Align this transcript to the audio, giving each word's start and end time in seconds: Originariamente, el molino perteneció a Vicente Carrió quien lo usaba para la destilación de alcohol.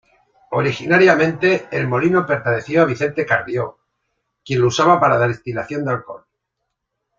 Originariamente, 0.49 1.67
el 1.69 1.87
molino 1.87 2.25
perteneció 2.25 2.81
a 2.81 2.85
Vicente 2.85 3.23
Carrió 3.23 3.77
quien 4.43 4.61
lo 4.61 4.69
usaba 4.69 4.99
para 4.99 5.19
la 5.19 5.27
destilación 5.27 5.85
de 5.85 5.91
alcohol. 5.91 6.23